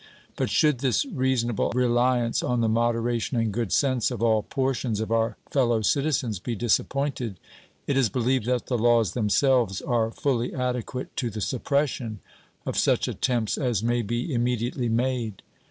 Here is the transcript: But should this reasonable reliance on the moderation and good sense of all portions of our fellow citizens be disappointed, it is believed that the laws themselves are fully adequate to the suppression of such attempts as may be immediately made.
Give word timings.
But 0.35 0.49
should 0.49 0.79
this 0.79 1.05
reasonable 1.05 1.71
reliance 1.75 2.41
on 2.41 2.61
the 2.61 2.67
moderation 2.67 3.37
and 3.37 3.51
good 3.51 3.71
sense 3.71 4.09
of 4.09 4.23
all 4.23 4.41
portions 4.41 4.99
of 4.99 5.11
our 5.11 5.37
fellow 5.51 5.83
citizens 5.83 6.39
be 6.39 6.55
disappointed, 6.55 7.39
it 7.85 7.95
is 7.95 8.09
believed 8.09 8.47
that 8.47 8.65
the 8.65 8.79
laws 8.79 9.11
themselves 9.13 9.79
are 9.79 10.09
fully 10.09 10.55
adequate 10.55 11.15
to 11.17 11.29
the 11.29 11.39
suppression 11.39 12.19
of 12.65 12.79
such 12.79 13.07
attempts 13.07 13.59
as 13.59 13.83
may 13.83 14.01
be 14.01 14.33
immediately 14.33 14.89
made. 14.89 15.43